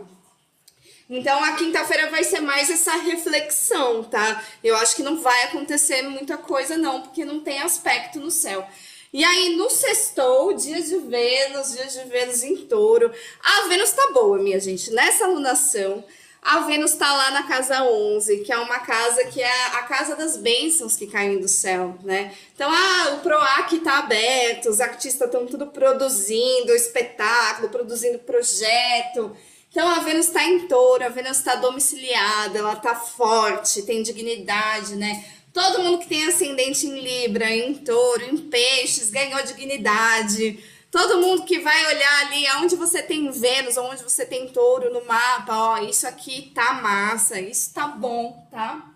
[1.08, 4.44] Então a quinta-feira vai ser mais essa reflexão, tá?
[4.62, 8.66] Eu acho que não vai acontecer muita coisa, não, porque não tem aspecto no céu.
[9.12, 13.12] E aí, no sextou, dias de Vênus, dias de Vênus em touro.
[13.42, 14.92] A Vênus tá boa, minha gente.
[14.92, 16.04] Nessa alunação,
[16.42, 20.16] a Vênus está lá na casa 11, que é uma casa que é a casa
[20.16, 22.34] das bênçãos que caem do céu, né?
[22.54, 29.36] Então, ah, o PROAC está aberto, os artistas estão tudo produzindo espetáculo, produzindo projeto.
[29.70, 34.96] Então, a Vênus está em touro, a Vênus está domiciliada, ela está forte, tem dignidade,
[34.96, 35.24] né?
[35.52, 40.58] Todo mundo que tem ascendente em Libra, em touro, em peixes, ganhou dignidade
[40.90, 45.04] Todo mundo que vai olhar ali aonde você tem Vênus, onde você tem touro no
[45.04, 48.90] mapa, ó, isso aqui tá massa, isso tá bom, tá?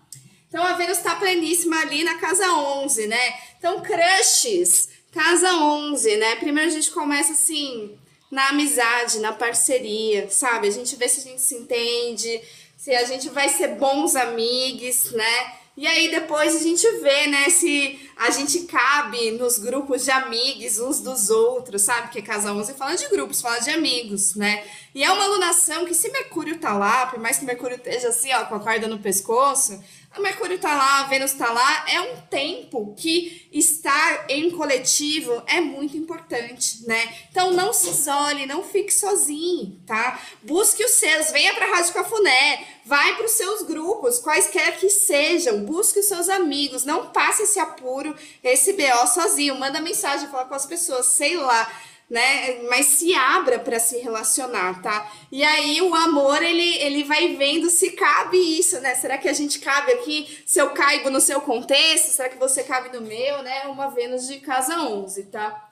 [0.49, 3.39] Então a Vênus tá pleníssima ali na casa 11, né?
[3.57, 6.35] Então, crushes, casa 11, né?
[6.35, 7.97] Primeiro a gente começa assim,
[8.29, 10.67] na amizade, na parceria, sabe?
[10.67, 12.41] A gente vê se a gente se entende,
[12.77, 15.55] se a gente vai ser bons amigos, né?
[15.77, 20.79] E aí depois a gente vê, né, se a gente cabe nos grupos de amigos
[20.79, 22.03] uns dos outros, sabe?
[22.03, 24.63] Porque casa 11 fala de grupos, fala de amigos, né?
[24.93, 28.31] E é uma alunação que se Mercúrio tá lá, por mais que Mercúrio esteja assim,
[28.33, 29.83] ó, com a corda no pescoço,
[30.15, 35.43] a Mercúrio tá lá, a Vênus tá lá, é um tempo que estar em coletivo
[35.45, 37.13] é muito importante, né?
[37.29, 40.19] Então não se isole, não fique sozinho, tá?
[40.41, 45.65] Busque os seus, venha pra Rádio Cafuné, vai para os seus grupos, quaisquer que sejam,
[45.65, 50.55] busque os seus amigos, não passe esse apuro, esse BO sozinho, manda mensagem, fala com
[50.55, 51.69] as pessoas, sei lá
[52.09, 52.61] né?
[52.69, 55.11] Mas se abra para se relacionar, tá?
[55.31, 58.95] E aí o amor ele, ele vai vendo se cabe isso, né?
[58.95, 60.43] Será que a gente cabe aqui?
[60.45, 63.63] Se eu caibo no seu contexto, será que você cabe no meu, né?
[63.67, 65.69] Uma Vênus de casa 11, tá?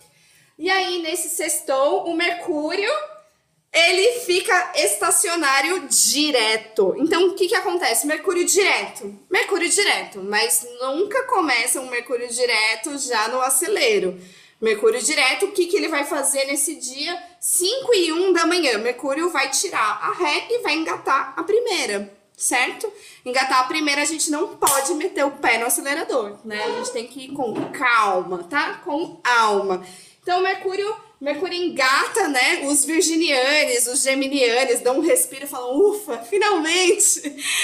[0.58, 2.92] E aí nesse sextou, o Mercúrio
[3.74, 6.94] ele fica estacionário direto.
[7.00, 8.06] Então, o que, que acontece?
[8.06, 9.20] Mercúrio direto.
[9.32, 14.20] Mercúrio direto, mas nunca começa um Mercúrio direto já no acelero.
[14.64, 17.22] Mercúrio direto, o que, que ele vai fazer nesse dia?
[17.38, 18.78] 5 e 1 da manhã.
[18.78, 22.90] Mercúrio vai tirar a ré e vai engatar a primeira, certo?
[23.26, 26.64] Engatar a primeira, a gente não pode meter o pé no acelerador, né?
[26.64, 28.76] A gente tem que ir com calma, tá?
[28.86, 29.86] Com alma.
[30.22, 32.62] Então, Mercúrio Mercúrio engata, né?
[32.66, 37.22] Os virginianes, os geminianes dão um respiro e falam: ufa, finalmente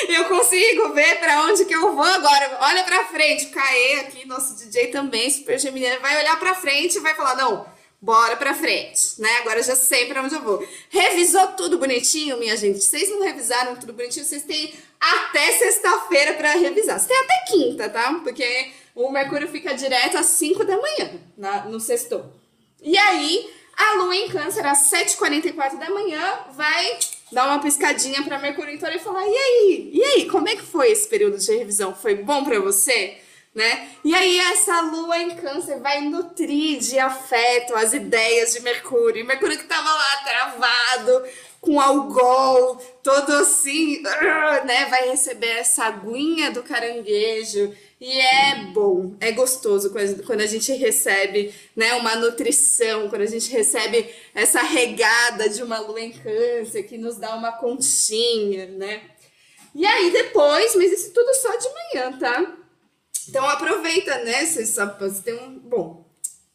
[0.07, 2.57] eu consigo ver para onde que eu vou agora.
[2.62, 3.47] Olha para frente.
[3.47, 7.36] O Caê aqui, nosso DJ também, super geminiano, vai olhar para frente e vai falar:
[7.36, 7.65] não,
[8.01, 9.30] bora para frente, né?
[9.41, 10.65] Agora eu já sei para onde eu vou.
[10.89, 12.80] Revisou tudo bonitinho, minha gente?
[12.80, 14.26] Vocês não revisaram tudo bonitinho?
[14.26, 16.99] Vocês têm até sexta-feira para revisar.
[16.99, 18.13] Vocês têm até quinta, tá?
[18.24, 22.38] Porque o Mercúrio fica direto às 5 da manhã na, no sexto.
[22.82, 26.97] E aí, a Lua em Câncer, às 7h44 da manhã, vai
[27.32, 29.91] dar uma piscadinha para Mercúrio em Touro e falar: e aí?
[29.93, 31.95] E aí, como é que foi esse período de revisão?
[31.95, 33.17] Foi bom para você?
[33.53, 33.89] Né?
[34.05, 39.25] E aí essa lua em câncer vai nutrir de afeto as ideias de Mercúrio.
[39.25, 41.23] Mercúrio que estava lá travado,
[41.59, 44.01] com algol, todo assim,
[44.65, 44.86] né?
[44.86, 49.91] Vai receber essa aguinha do caranguejo e é bom, é gostoso
[50.26, 55.80] quando a gente recebe né, uma nutrição, quando a gente recebe essa regada de uma
[56.24, 59.02] câncer que nos dá uma conchinha, né?
[59.76, 62.58] E aí depois, mas isso tudo só de manhã, tá?
[63.28, 64.45] Então aproveita, né?
[64.45, 65.60] Você, só, você tem um.
[65.60, 66.09] Bom,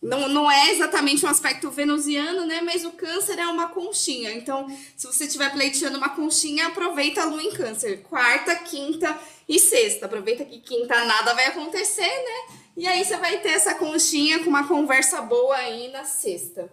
[0.05, 2.61] não, não é exatamente um aspecto venusiano, né?
[2.61, 4.33] Mas o câncer é uma conchinha.
[4.33, 8.03] Então, se você estiver pleiteando uma conchinha, aproveita a lua em câncer.
[8.03, 10.05] Quarta, quinta e sexta.
[10.05, 12.59] Aproveita que quinta nada vai acontecer, né?
[12.77, 16.71] E aí você vai ter essa conchinha com uma conversa boa aí na sexta.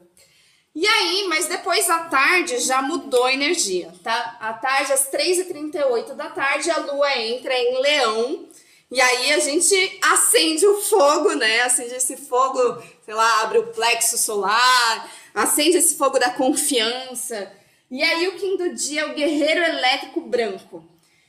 [0.75, 4.37] E aí, mas depois à tarde já mudou a energia, tá?
[4.41, 8.47] À tarde, às 3h38 da tarde, a lua entra em leão.
[8.91, 11.61] E aí a gente acende o fogo, né?
[11.61, 17.51] Acende esse fogo, sei lá, abre o plexo solar, acende esse fogo da confiança.
[17.89, 20.83] E aí o do dia é o guerreiro elétrico branco.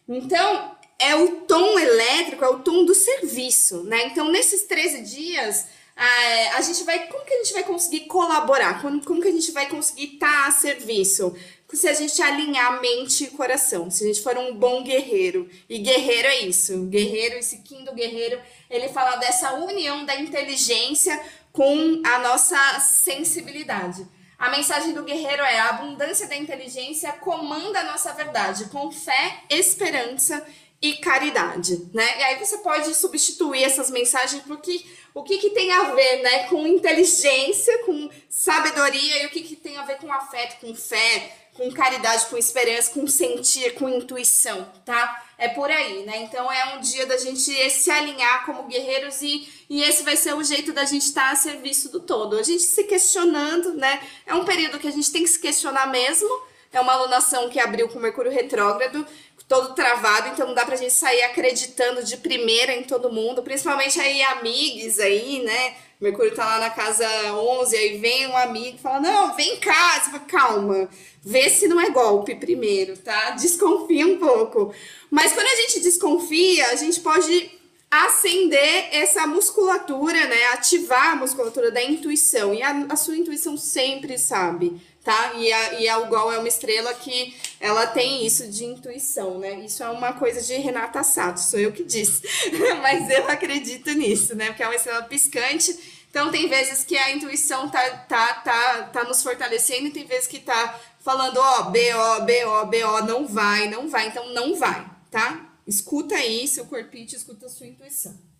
[0.09, 4.07] Então, é o tom elétrico, é o tom do serviço, né?
[4.07, 7.07] Então, nesses 13 dias, a, gente vai.
[7.07, 8.81] Como que a gente vai conseguir colaborar?
[8.81, 11.37] Como, como que a gente vai conseguir estar a serviço?
[11.73, 15.49] Se a gente alinhar mente e coração, se a gente for um bom guerreiro.
[15.69, 21.21] E guerreiro é isso, guerreiro, esse Kim do guerreiro, ele fala dessa união da inteligência
[21.53, 24.07] com a nossa sensibilidade.
[24.39, 29.45] A mensagem do guerreiro é: a abundância da inteligência comanda a nossa verdade, com fé,
[29.49, 30.45] esperança
[30.83, 32.19] e caridade, né?
[32.19, 36.49] E aí você pode substituir essas mensagens porque o que, que tem a ver, né,
[36.49, 41.37] com inteligência, com sabedoria e o que, que tem a ver com afeto, com fé,
[41.55, 45.23] com caridade, com esperança, com sentir, com intuição, tá?
[45.37, 46.19] É por aí, né?
[46.23, 50.35] Então é um dia da gente se alinhar como guerreiros e, e esse vai ser
[50.35, 52.39] o jeito da gente estar a serviço do todo.
[52.39, 54.01] A gente se questionando, né?
[54.27, 56.29] É um período que a gente tem que se questionar mesmo.
[56.73, 59.07] É uma alunação que abriu com Mercúrio retrógrado,
[59.47, 64.01] todo travado, então não dá pra gente sair acreditando de primeira em todo mundo, principalmente
[64.01, 65.75] aí amigos aí, né?
[66.03, 70.01] Mercúrio tá lá na casa 11, aí vem um amigo e fala: Não, vem cá.
[70.01, 70.89] Você fala: Calma,
[71.23, 73.31] vê se não é golpe primeiro, tá?
[73.31, 74.75] Desconfia um pouco.
[75.09, 77.53] Mas quando a gente desconfia, a gente pode
[77.89, 80.47] acender essa musculatura, né?
[80.47, 82.53] Ativar a musculatura da intuição.
[82.53, 85.35] E a, a sua intuição sempre sabe, tá?
[85.35, 89.55] E a, e a Algol é uma estrela que ela tem isso de intuição, né?
[89.65, 92.23] Isso é uma coisa de Renata Sato, sou eu que disse.
[92.81, 94.47] Mas eu acredito nisso, né?
[94.47, 96.03] Porque é uma estrela piscante.
[96.11, 100.27] Então tem vezes que a intuição tá, tá, tá, tá nos fortalecendo e tem vezes
[100.27, 105.51] que tá falando, ó, BO, BO, BO, não vai, não vai, então não vai, tá?
[105.67, 108.32] Escuta aí, seu corpinho escuta a sua intuição.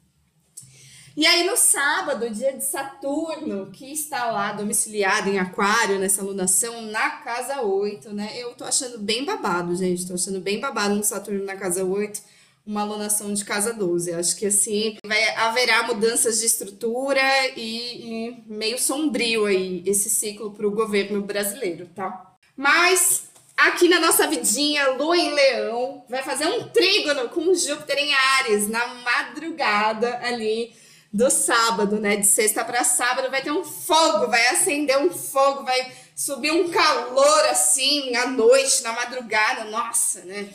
[1.15, 6.83] E aí no sábado, dia de Saturno, que está lá domiciliado em Aquário, nessa lunação,
[6.83, 8.33] na casa 8, né?
[8.35, 10.07] Eu tô achando bem babado, gente.
[10.07, 12.23] Tô achando bem babado no Saturno na casa 8,
[12.65, 14.15] uma alunação de casa 12.
[14.15, 17.21] Acho que assim vai haverá mudanças de estrutura
[17.57, 22.37] e, e meio sombrio aí esse ciclo para o governo brasileiro, tá?
[22.57, 28.15] Mas aqui na nossa vidinha, Lua em Leão vai fazer um trígono com Júpiter em
[28.15, 30.81] Ares na madrugada ali
[31.13, 32.17] do sábado, né?
[32.17, 36.71] De sexta para sábado vai ter um fogo, vai acender um fogo, vai subir um
[36.71, 40.49] calor assim à noite, na madrugada, nossa, né?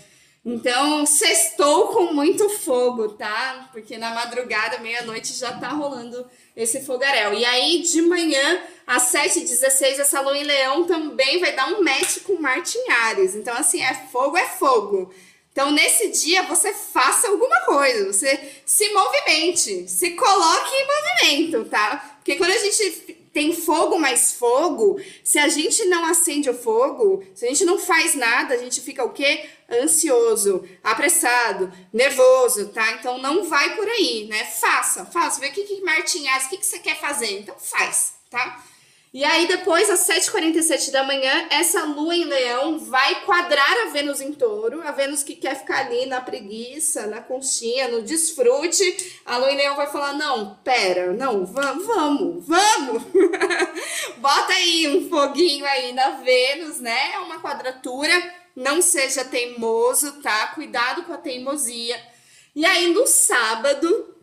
[0.49, 3.67] Então, sextou com muito fogo, tá?
[3.73, 7.33] Porque na madrugada, meia-noite, já tá rolando esse fogaréu.
[7.33, 12.19] E aí, de manhã, às 7h16, essa lua em leão também vai dar um match
[12.23, 13.35] com Marte em Ares.
[13.35, 15.13] Então, assim, é fogo, é fogo.
[15.57, 22.17] Então, nesse dia, você faça alguma coisa, você se movimente, se coloque em movimento, tá?
[22.17, 22.91] Porque quando a gente
[23.33, 27.79] tem fogo mais fogo, se a gente não acende o fogo, se a gente não
[27.79, 29.49] faz nada, a gente fica o quê?
[29.67, 32.91] Ansioso, apressado, nervoso, tá?
[32.91, 34.45] Então não vai por aí, né?
[34.45, 38.13] Faça, faça, vê o que, que Martinhas, o que, que você quer fazer, então faz,
[38.29, 38.63] tá?
[39.17, 44.21] E aí, depois, às 7h47 da manhã, essa lua em leão vai quadrar a Vênus
[44.21, 44.79] em touro.
[44.87, 49.19] A Vênus que quer ficar ali na preguiça, na conchinha, no desfrute.
[49.25, 53.03] A lua em leão vai falar: não, pera, não, vamos, vamos, vamos.
[54.21, 57.13] Bota aí um foguinho aí na Vênus, né?
[57.15, 58.13] É uma quadratura.
[58.55, 60.49] Não seja teimoso, tá?
[60.53, 61.99] Cuidado com a teimosia.
[62.55, 64.15] E aí, no sábado,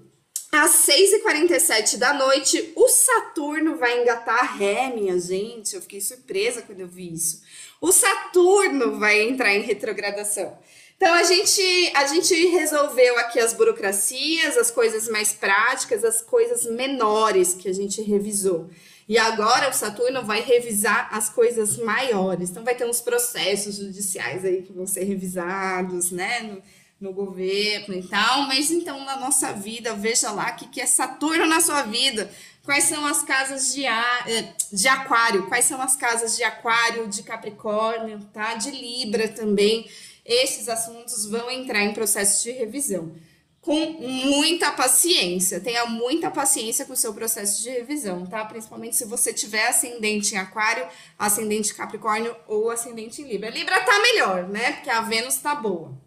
[0.54, 5.74] às 6h47 da noite, o Saturno vai engatar ré, minha gente.
[5.74, 7.42] Eu fiquei surpresa quando eu vi isso.
[7.80, 10.56] O Saturno vai entrar em retrogradação.
[10.96, 16.64] Então a gente a gente resolveu aqui as burocracias, as coisas mais práticas, as coisas
[16.64, 18.70] menores que a gente revisou.
[19.06, 22.50] E agora o Saturno vai revisar as coisas maiores.
[22.50, 26.58] Então vai ter uns processos judiciais aí que vão ser revisados, né?
[27.04, 30.80] No, no governo e tal, mas então na nossa vida, veja lá o que, que
[30.80, 32.30] é Saturno na sua vida.
[32.64, 35.46] Quais são as casas de, a, eh, de aquário?
[35.46, 38.54] Quais são as casas de aquário, de Capricórnio, tá?
[38.54, 39.86] De Libra também.
[40.24, 43.12] Esses assuntos vão entrar em processo de revisão.
[43.60, 45.58] com muita paciência.
[45.58, 48.44] Tenha muita paciência com o seu processo de revisão, tá?
[48.44, 50.86] Principalmente se você tiver ascendente em Aquário,
[51.18, 53.48] ascendente em Capricórnio ou ascendente em Libra.
[53.48, 54.72] Libra tá melhor, né?
[54.72, 56.03] Porque a Vênus tá boa.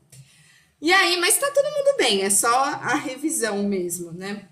[0.82, 4.48] E aí, mas tá todo mundo bem, é só a revisão mesmo, né?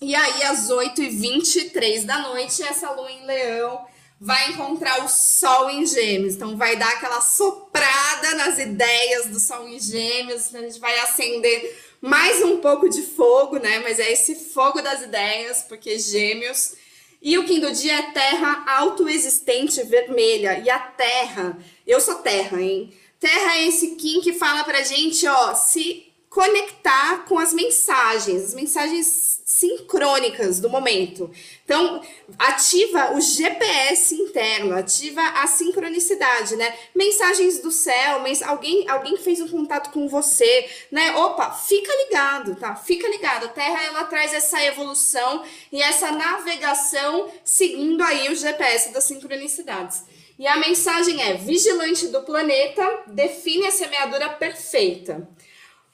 [0.00, 3.84] E aí, às 8h23 da noite, essa lua em leão
[4.18, 6.34] vai encontrar o sol em gêmeos.
[6.34, 10.54] Então, vai dar aquela soprada nas ideias do sol em gêmeos.
[10.54, 13.80] A gente vai acender mais um pouco de fogo, né?
[13.80, 16.72] Mas é esse fogo das ideias, porque gêmeos.
[17.20, 20.58] E o quinto dia é terra autoexistente vermelha.
[20.58, 22.90] E a terra, eu sou terra, hein?
[23.20, 28.54] Terra é esse Kim que fala pra gente, ó, se conectar com as mensagens, as
[28.54, 31.30] mensagens sincrônicas do momento.
[31.64, 32.00] Então,
[32.38, 36.72] ativa o GPS interno, ativa a sincronicidade, né?
[36.94, 41.16] Mensagens do céu, mens alguém, alguém fez um contato com você, né?
[41.16, 42.76] Opa, fica ligado, tá?
[42.76, 43.46] Fica ligado.
[43.46, 50.04] A Terra ela traz essa evolução e essa navegação seguindo aí o GPS das sincronicidades.
[50.40, 55.28] E a mensagem é: vigilante do planeta define a semeadura perfeita.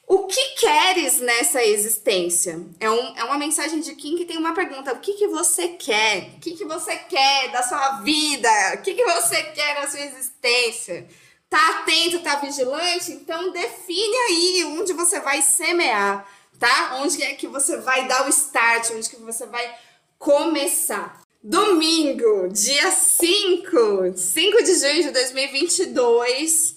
[0.07, 2.65] O que queres nessa existência?
[2.79, 5.67] É, um, é uma mensagem de Kim que tem uma pergunta: o que, que você
[5.67, 6.35] quer?
[6.37, 8.49] O que, que você quer da sua vida?
[8.75, 11.05] O que, que você quer na sua existência?
[11.49, 13.11] Tá atento, tá vigilante?
[13.11, 16.25] Então define aí onde você vai semear,
[16.57, 16.99] tá?
[17.01, 19.75] Onde é que você vai dar o start, onde que você vai
[20.17, 21.26] começar.
[21.49, 26.75] Domingo, dia 5, 5 de junho de 2022,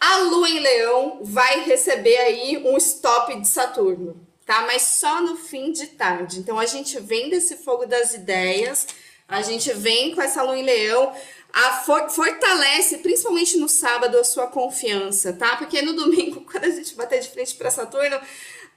[0.00, 4.62] a Lua em Leão vai receber aí um stop de Saturno, tá?
[4.62, 6.38] Mas só no fim de tarde.
[6.38, 8.86] Então a gente vem desse fogo das ideias,
[9.28, 11.12] a gente vem com essa Lua em Leão,
[11.52, 15.58] a for fortalece, principalmente no sábado, a sua confiança, tá?
[15.58, 18.18] Porque no domingo, quando a gente bater de frente para Saturno,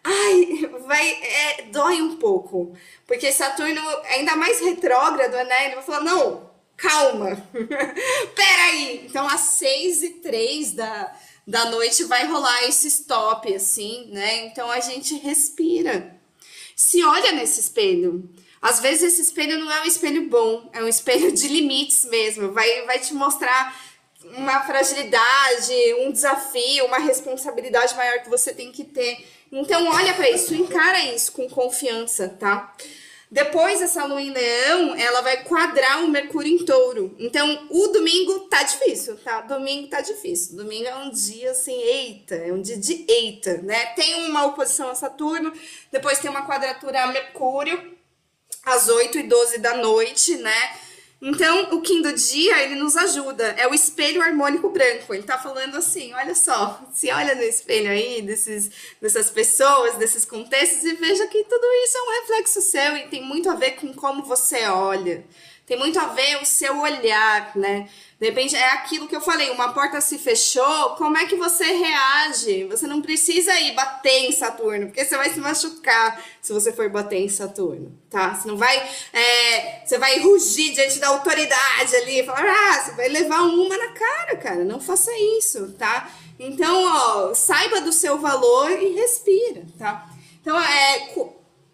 [0.03, 2.75] Ai, vai, é, dói um pouco.
[3.05, 5.65] Porque Saturno, ainda mais retrógrado, né?
[5.65, 7.45] Ele vai falar, não, calma.
[8.35, 9.05] Peraí.
[9.05, 11.13] Então, às seis e três da,
[11.45, 14.45] da noite vai rolar esse stop, assim, né?
[14.45, 16.17] Então, a gente respira.
[16.75, 18.29] Se olha nesse espelho.
[18.61, 20.69] Às vezes, esse espelho não é um espelho bom.
[20.73, 22.51] É um espelho de limites mesmo.
[22.51, 23.77] Vai, vai te mostrar
[24.23, 30.29] uma fragilidade, um desafio, uma responsabilidade maior que você tem que ter então, olha para
[30.29, 32.75] isso, encara isso com confiança, tá?
[33.31, 37.15] Depois, essa lua em leão, ela vai quadrar o Mercúrio em touro.
[37.19, 39.41] Então, o domingo tá difícil, tá?
[39.41, 40.57] Domingo tá difícil.
[40.57, 43.87] Domingo é um dia assim, eita, é um dia de eita, né?
[43.93, 45.53] Tem uma oposição a Saturno,
[45.91, 47.95] depois tem uma quadratura a Mercúrio,
[48.65, 50.77] às 8 e 12 da noite, né?
[51.21, 53.43] Então, o Kim do dia, ele nos ajuda.
[53.57, 55.13] É o espelho harmônico branco.
[55.13, 60.23] Ele tá falando assim, olha só, se olha no espelho aí, desses, dessas pessoas, desses
[60.23, 63.71] contextos, e veja que tudo isso é um reflexo seu e tem muito a ver
[63.71, 65.25] com como você olha.
[65.69, 67.87] Tem muito a ver o seu olhar, né?
[68.19, 71.63] De repente, é aquilo que eu falei, uma porta se fechou, como é que você
[71.63, 72.63] reage?
[72.63, 76.89] Você não precisa ir bater em Saturno, porque você vai se machucar se você for
[76.89, 78.33] bater em Saturno, tá?
[78.33, 78.77] Você não vai,
[79.13, 83.89] é, você vai rugir diante da autoridade ali, falar, ah, você vai levar uma na
[83.89, 86.09] cara, cara, não faça isso, tá?
[86.39, 90.09] Então, ó, saiba do seu valor e respira, tá?
[90.41, 91.13] Então, é,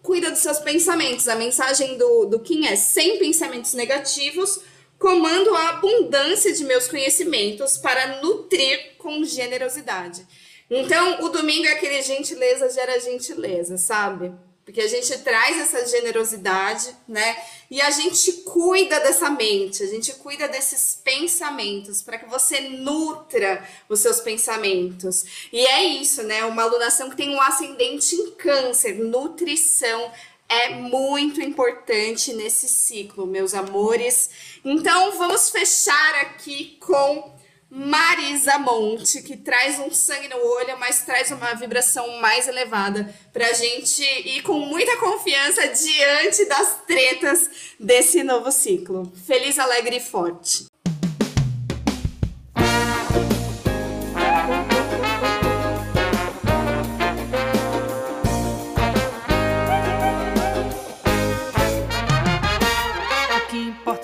[0.06, 1.28] cuida dos seus pensamentos.
[1.28, 4.62] A mensagem do, do Kim é sem pensamentos negativos,
[4.98, 10.26] comando a abundância de meus conhecimentos para nutrir com generosidade.
[10.70, 14.32] Então, o domingo é aquele gentileza gera gentileza, sabe?
[14.66, 17.38] Porque a gente traz essa generosidade, né?
[17.70, 23.64] E a gente cuida dessa mente, a gente cuida desses pensamentos para que você nutra
[23.88, 25.48] os seus pensamentos.
[25.54, 26.44] E é isso, né?
[26.46, 30.12] Uma alunação que tem um ascendente em câncer, nutrição
[30.50, 34.30] é muito importante nesse ciclo, meus amores.
[34.64, 37.36] Então, vamos fechar aqui com
[37.70, 43.48] Marisa Monte, que traz um sangue no olho, mas traz uma vibração mais elevada para
[43.48, 47.50] a gente ir com muita confiança diante das tretas
[47.80, 49.12] desse novo ciclo.
[49.26, 50.66] Feliz, alegre e forte!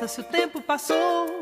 [0.01, 1.41] importa se o tempo passou?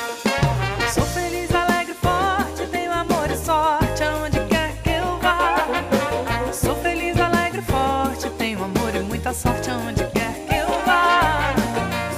[9.31, 11.53] Muita sorte aonde quer que eu vá.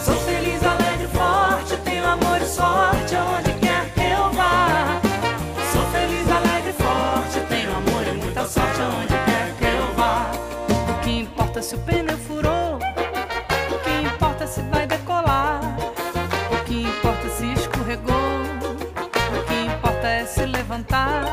[0.04, 5.00] Sou feliz, alegre, forte, tenho amor e sorte aonde quer que eu vá.
[5.72, 10.32] Sou feliz, alegre, forte, tenho amor e muita sorte aonde quer que eu vá.
[10.90, 12.78] O que importa se o pneu furou?
[12.78, 15.62] O que importa se vai decolar?
[16.52, 18.16] O que importa se escorregou?
[19.38, 21.33] O que importa é se levantar.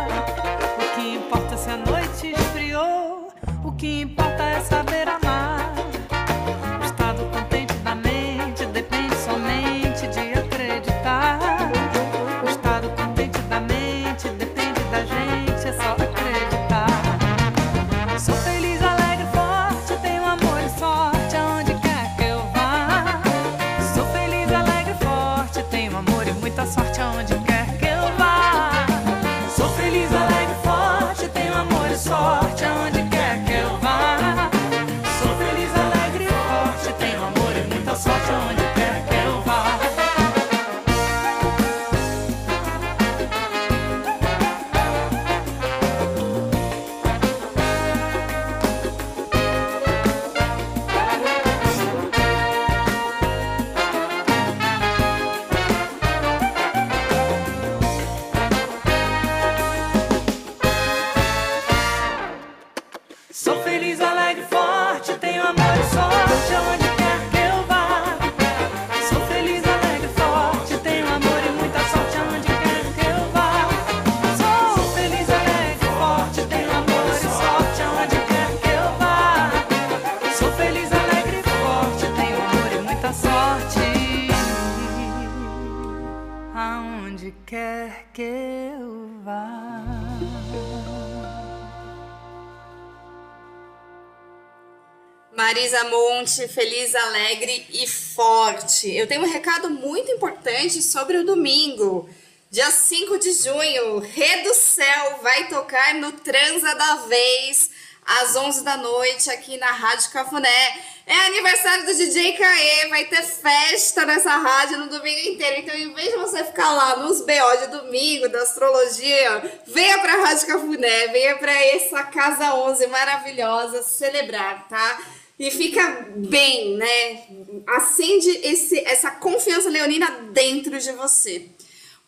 [95.40, 98.94] Marisa Monte, feliz, alegre e forte.
[98.94, 102.08] Eu tenho um recado muito importante sobre o domingo.
[102.50, 107.70] Dia 5 de junho, Rê do Céu vai tocar no Transa da Vez,
[108.18, 110.80] às 11 da noite, aqui na Rádio Cafuné.
[111.06, 115.60] É aniversário do DJ Caê, vai ter festa nessa rádio no domingo inteiro.
[115.60, 120.22] Então, em vez de você ficar lá nos BO de domingo, da astrologia, venha pra
[120.22, 125.00] Rádio Cafuné, venha pra essa Casa 11 maravilhosa celebrar, tá?
[125.38, 127.22] E fica bem, né?
[127.66, 131.46] Acende esse, essa confiança leonina dentro de você.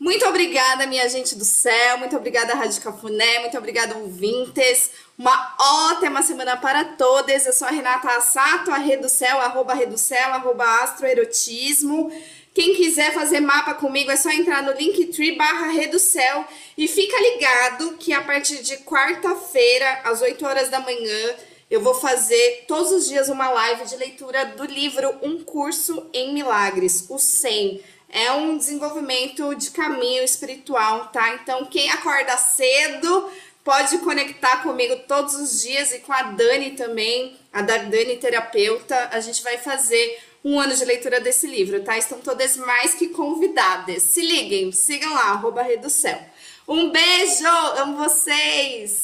[0.03, 1.97] Muito obrigada, minha gente do céu.
[1.97, 3.39] Muito obrigada, Rádio Cafuné.
[3.39, 4.91] Muito obrigada, ouvintes.
[5.17, 5.55] Uma
[5.93, 7.47] ótima semana para todas.
[7.47, 12.11] Eu sou a Renata Assato, a Rede do Céu, arroba Rede do Céu, arroba Astroerotismo.
[12.53, 16.49] Quem quiser fazer mapa comigo é só entrar no Linktree barra Céu.
[16.77, 21.37] E fica ligado que a partir de quarta-feira, às 8 horas da manhã,
[21.71, 26.35] eu vou fazer todos os dias uma live de leitura do livro Um Curso em
[26.35, 27.81] Milagres, o 100.
[28.13, 31.35] É um desenvolvimento de caminho espiritual, tá?
[31.35, 33.31] Então, quem acorda cedo
[33.65, 39.09] pode conectar comigo todos os dias e com a Dani também, a Dani terapeuta.
[39.11, 41.97] A gente vai fazer um ano de leitura desse livro, tá?
[41.97, 44.03] Estão todas mais que convidadas.
[44.03, 46.21] Se liguem, sigam lá, arroba Céu.
[46.69, 47.49] Um beijo,
[47.79, 49.01] amo vocês!